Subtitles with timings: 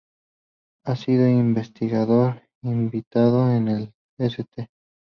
[0.85, 4.67] Ha sido investigador invitado en el St.